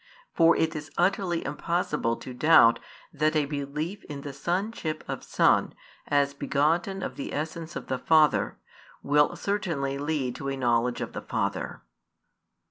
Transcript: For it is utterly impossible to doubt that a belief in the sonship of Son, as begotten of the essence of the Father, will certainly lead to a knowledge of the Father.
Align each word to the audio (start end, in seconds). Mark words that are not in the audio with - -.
For 0.33 0.55
it 0.55 0.75
is 0.75 0.89
utterly 0.97 1.45
impossible 1.45 2.15
to 2.15 2.33
doubt 2.33 2.79
that 3.13 3.35
a 3.35 3.45
belief 3.45 4.03
in 4.05 4.21
the 4.21 4.33
sonship 4.33 5.03
of 5.07 5.23
Son, 5.23 5.75
as 6.07 6.33
begotten 6.33 7.03
of 7.03 7.17
the 7.17 7.31
essence 7.31 7.75
of 7.75 7.85
the 7.85 7.99
Father, 7.99 8.57
will 9.03 9.35
certainly 9.35 9.99
lead 9.99 10.33
to 10.37 10.49
a 10.49 10.57
knowledge 10.57 11.01
of 11.01 11.13
the 11.13 11.21
Father. 11.21 11.83